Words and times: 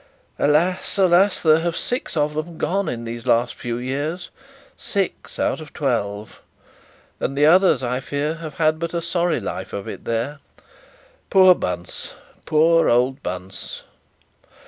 Alas! 0.39 0.97
Alas! 0.97 1.43
There 1.43 1.59
have 1.59 1.75
six 1.77 2.17
of 2.17 2.33
them 2.33 2.57
gone 2.57 2.89
in 2.89 3.03
the 3.05 3.19
few 3.19 3.31
last 3.31 3.63
years. 3.63 4.31
Six 4.75 5.37
out 5.37 5.61
of 5.61 5.73
twelve! 5.73 6.41
And 7.19 7.37
the 7.37 7.45
others 7.45 7.83
I 7.83 7.99
fear 7.99 8.37
have 8.37 8.55
had 8.55 8.79
but 8.79 8.95
a 8.95 9.01
sorry 9.03 9.39
life 9.39 9.73
of 9.73 9.87
it 9.87 10.05
there. 10.05 10.39
Poor 11.29 11.53
Bunce, 11.53 12.15
poor 12.47 12.89
old 12.89 13.21
Bunce!' 13.21 13.83